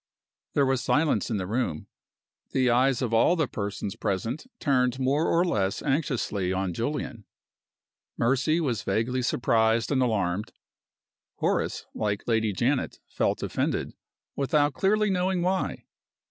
There 0.55 0.65
was 0.65 0.81
silence 0.81 1.29
in 1.29 1.37
the 1.37 1.45
room. 1.45 1.85
The 2.53 2.71
eyes 2.71 3.03
of 3.03 3.13
all 3.13 3.35
the 3.35 3.47
persons 3.47 3.95
present 3.95 4.47
turned 4.59 4.97
more 4.99 5.27
or 5.27 5.45
less 5.45 5.83
anxiously 5.83 6.51
on 6.51 6.73
Julian. 6.73 7.25
Mercy 8.17 8.59
was 8.59 8.81
vaguely 8.81 9.21
surprised 9.21 9.91
and 9.91 10.01
alarmed. 10.01 10.53
Horace, 11.35 11.85
like 11.93 12.27
Lady 12.27 12.51
Janet, 12.51 12.99
felt 13.09 13.43
offended, 13.43 13.93
without 14.35 14.73
clearly 14.73 15.11
knowing 15.11 15.43
why. 15.43 15.85